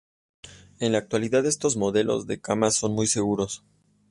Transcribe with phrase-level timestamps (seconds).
[0.79, 3.63] En la actualidad estos modelos de cama son muy seguros.